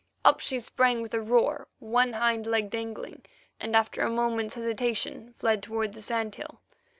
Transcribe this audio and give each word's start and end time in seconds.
Up 0.25 0.39
she 0.39 0.57
sprang 0.57 1.03
with 1.03 1.13
a 1.13 1.21
roar, 1.21 1.67
one 1.77 2.13
hind 2.13 2.47
leg 2.47 2.71
dangling, 2.71 3.21
and 3.59 3.75
after 3.75 4.01
a 4.01 4.09
moment's 4.09 4.55
hesitation, 4.55 5.35
fled 5.37 5.61
toward 5.61 5.93
the 5.93 6.01
sand 6.01 6.33
hill. 6.33 6.59